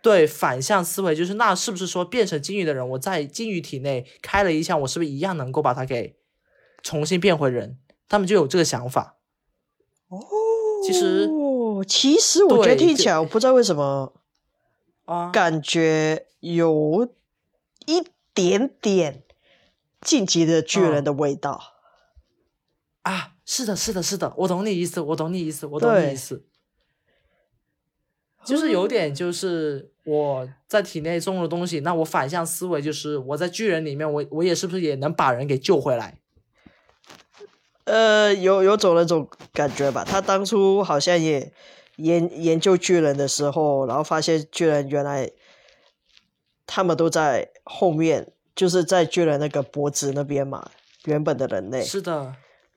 [0.02, 6.18] 对反向思维，就是那是不是说变成金鱼的人，我在金鱼体内开了一枪，我是不是一样能够把他给
[6.82, 7.78] 重新变回人？
[8.10, 9.16] 他们就有这个想法。
[10.10, 10.20] 哦，
[10.86, 11.30] 其实
[11.88, 14.12] 其实我觉得听起来，我不知道为什么
[15.06, 17.08] 啊，感觉有
[17.86, 19.24] 一点点
[20.02, 21.74] 晋级的巨人的味道
[23.04, 23.32] 啊。
[23.46, 26.46] 是的，是的，是的，我懂你意思，我懂你意思，我懂你意思。
[28.46, 36.20] 就是有点，就是我在体内种了东西，那我反向思维就是我在巨人里面，我我也是不是也能把人给救回来？
[37.86, 40.06] 呃，有有种那种感觉吧。
[40.06, 41.54] 他当初好像也
[41.98, 45.32] 研研究巨人的时候，然后发现巨人原来
[46.66, 50.70] 他们都在后面，就是在巨人那个脖子那边嘛，
[51.06, 52.36] 原本的人类是的，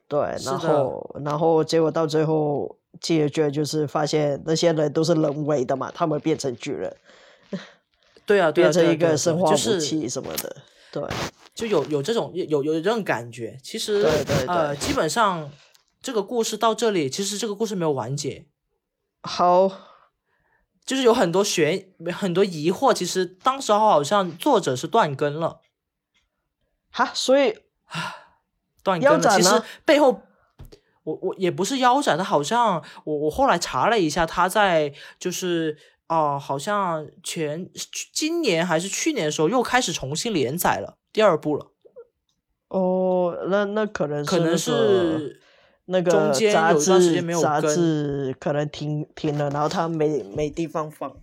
[0.09, 2.79] 对，然后然后结果到最后。
[2.99, 6.97] 巨人就是发现那些人都是人为的嘛，他们变成巨人，
[8.25, 10.57] 对啊，变成一个生化武器什么的，
[10.91, 11.03] 对，
[11.55, 13.59] 就有有这种有有这种感觉。
[13.63, 15.53] 其实，对对呃，基本上
[16.01, 18.47] 这个故事到这里，其实这个故事没有完结。
[19.21, 19.71] 好，
[20.87, 25.61] 就是有很多悬很多疑惑，其实当时候好像作者是断更了，
[26.97, 27.59] 哈，所以
[28.83, 29.37] 断更了。
[29.37, 30.23] 其实背后。
[31.07, 35.79] 我我也不是腰斩，他好像我我后来查了一下，他在就是
[36.09, 37.71] 哦、好像前
[38.13, 41.71] 今年还是去年的时候又开始重新连载了第二部了，
[42.67, 45.41] 哦，那那可能是可能是
[45.85, 51.17] 那个中间杂有一段时志间没有杂志可能停停了，然后他没没地方放。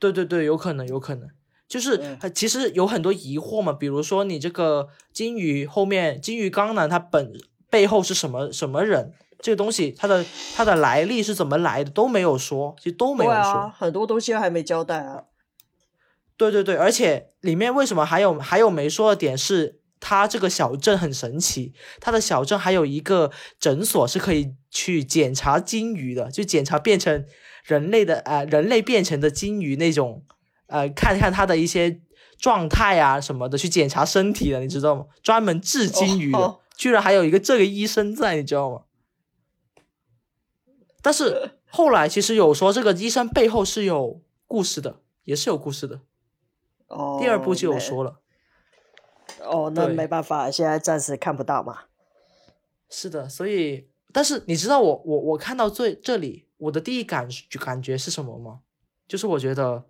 [0.00, 1.30] 对对对，有可能，有可能，
[1.72, 7.32] 就是其实有很多疑惑嘛，比如说你这个金鱼后面金鱼缸呢，它本
[7.70, 10.22] 背后是什么什么人，这个东西它的
[10.54, 13.40] 它的来历是怎么来的都没有说，其实都没有说。
[13.40, 15.22] 啊，很多东西还没交代啊。
[16.36, 27.24] 对对对，而且里面为什么还有还有没说的点是，它这个小镇很神奇，它的小镇还有一个诊所是可以去检查金鱼的，就检查变成
[27.64, 30.22] 人类的呃人类变成的金鱼那种，
[30.72, 32.00] 呃看看他的一些
[32.38, 35.06] 状态啊什么的，去检查身体的，你知道吗？
[35.22, 38.82] 专门治金鱼的，哦居然还有一个这个医生在，你知道吗？
[41.00, 46.00] 但是后来其实有说这个医生背后是有故事的，也是有故事的。
[46.88, 48.20] 哦，第二部就有说了，
[49.44, 51.84] 哦，那没办法，现在暂时看不到嘛。
[52.90, 57.28] 是的，所以，但是你知道我我我看到最这里，我的第一感
[57.60, 58.60] 感觉是什么吗？
[59.08, 59.84] 就是我觉得，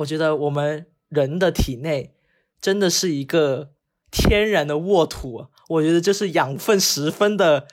[0.00, 2.14] 我觉得我们人的体内
[2.60, 3.72] 真的是一个
[4.10, 7.68] 天然的沃土啊，我觉得就是养分十分的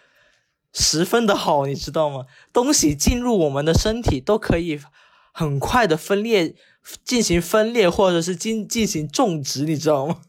[0.73, 2.25] 十分的好，你知道吗？
[2.51, 4.79] 东西进入我们的身体都可以
[5.31, 6.55] 很快的分裂，
[7.03, 10.21] 进行分裂或者是进进行种植，你知道吗？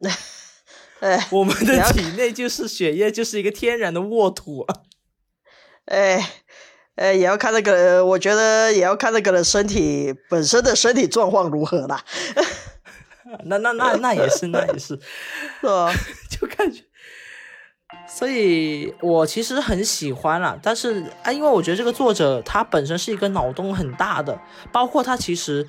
[1.00, 4.82] 哎我们的体内就是血液，就是一个天然的沃土啊。
[5.86, 6.30] 哎
[6.96, 12.02] 哎，也要看那个，我觉得也要看那个人身体本身的身体状况如何啦，
[13.46, 14.98] 那那那那也是，那也是，
[15.60, 15.92] 是吧？
[16.30, 16.82] 就感觉。
[18.06, 24.38] 所以我其实很喜欢啦，但是啊，因为我觉得这个作者他本身是一个脑洞很大的，
[24.72, 25.66] 包括他其实，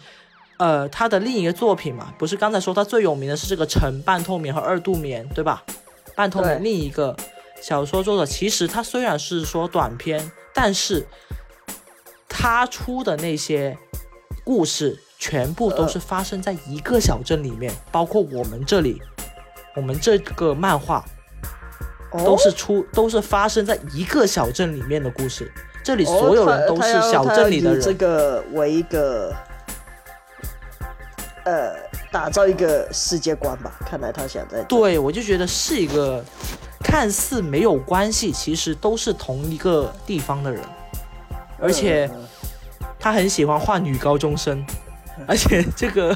[0.58, 5.64] 呃，他的另一个作品嘛，不是刚才说他最有名的是这个《晨半透明》和《二度眠》，对吧？
[6.16, 7.16] 半透明另一个
[7.62, 11.06] 小说作者，其实他虽然是说短篇，但是
[12.30, 13.78] 他出的那些
[14.44, 19.02] 故事全部都是发生在一个小镇里面，包括我们这里，
[19.76, 21.04] 我们这个漫画
[22.12, 25.52] 都哦是出、都是发生在一个小镇里面的故事，
[25.84, 27.94] 这里哦所有人都是小镇里的他以这。
[27.96, 29.36] 个为一个
[31.46, 31.76] 呃，
[32.12, 33.80] 打造一个世界观吧。
[33.82, 36.24] 看来他想在对，我就觉得是一个
[36.86, 40.62] 看似没有关系，其实都是同一个地方的人，
[41.60, 42.26] 而且嗯
[43.00, 44.66] 他很喜欢画女高中生，
[45.28, 46.16] 而且这个，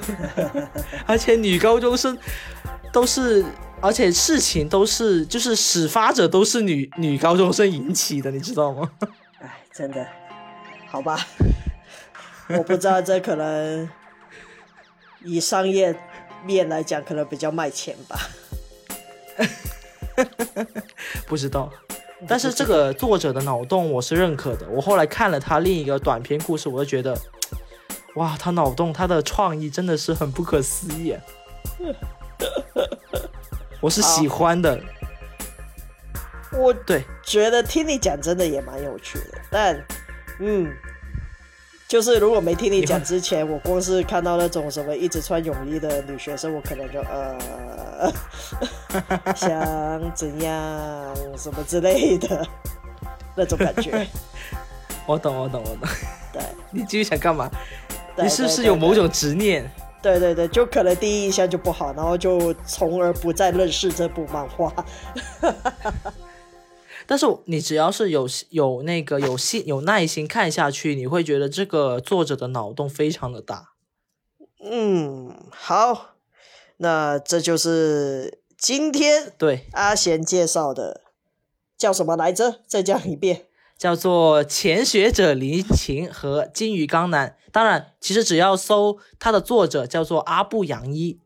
[1.05, 2.17] 而且女高中生
[2.93, 3.43] 都是，
[3.81, 8.89] 而且事情都是，就是始发者都是女女高中生引起的，你知道吗？
[9.39, 10.05] 哎，真的，
[10.87, 11.19] 好吧，
[12.47, 13.89] 我不知道这可能
[15.23, 15.95] 以商业
[16.45, 18.17] 面来讲，可能比较卖钱吧。
[21.27, 21.71] 不知道。
[22.27, 24.67] 但是这个作者的脑洞我是认可的。
[24.69, 27.17] 我后来看了他另一个短篇故事，我就觉得，
[28.15, 31.21] 哇，他脑洞他的创意真的是很不可思议啊，
[33.79, 34.77] 我是喜欢的。
[36.51, 39.81] 我对，觉得听你讲真的也蛮有趣的，但
[40.39, 40.69] 嗯，
[41.87, 48.11] 就是如果没听你讲之前，我光是看到那种什么一直穿泳衣的女学生，我可能就呃
[49.35, 52.45] 想怎样什么之类的
[53.35, 54.07] 那种感觉。
[55.05, 55.89] 我懂，我懂，我懂。
[56.31, 57.49] 对， 你继续想干嘛？
[58.15, 59.69] 对你是不是有某种执念？
[60.01, 64.73] 对对对，就可能第一印象就不好，然后就从而不再认识这部漫画。
[67.05, 73.71] 但是你只要是有有那个有心有耐心看下去，你会觉得这个作者的脑洞非常的大。
[74.63, 76.11] 嗯，好，
[76.77, 81.01] 那这就是今天对，阿贤介绍的，
[81.77, 82.59] 叫什么来着？
[82.67, 83.45] 再讲一遍。
[83.77, 87.37] 叫做前学者林琴和金鱼缸男。
[87.53, 91.21] 当然，其实只要搜他的作者叫做阿布杨一，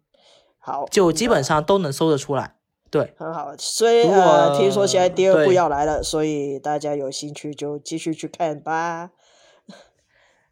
[0.59, 2.53] 好，就基本上都能搜得出来。
[2.91, 3.55] 对，很好。
[3.57, 9.09] 所以如果呃，听说现在第二部要来了，所以大家有兴趣就继续去看吧。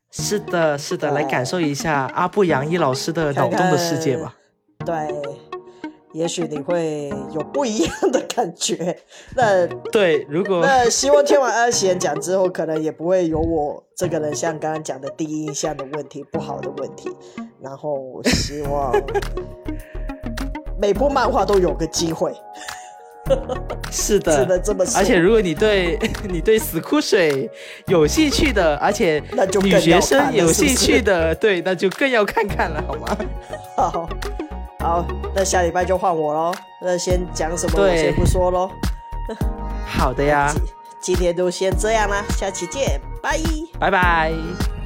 [0.09, 4.35] 是的，是的，来感受一下阿布杨一老师的脑洞的世界吧。
[4.83, 4.95] 对，
[6.13, 8.97] 也许你会有不一样的感觉。
[9.35, 17.09] 那对，如果那希望听完阿贤讲之后，可能也不会有我这个人像刚刚讲的第一印象的问题、不好的问题。
[17.61, 18.91] 然后希望
[20.79, 22.33] 每部漫画都有个机会。
[23.91, 25.97] 是的，只能这么说而且如果你对
[26.27, 27.49] 你对死枯水
[27.85, 29.23] 有兴趣的，而且
[29.61, 33.17] 女学生有兴趣的，对，那就更要看看了，好吗？
[33.77, 34.09] 好，
[34.81, 35.05] 好，
[35.35, 36.51] 那下礼拜就换我喽。
[36.81, 38.71] 那先讲什么先不说喽。
[39.85, 40.51] 好的呀，
[40.99, 43.37] 今 今天就先这样啦，下期见，拜。
[43.79, 44.80] 拜拜。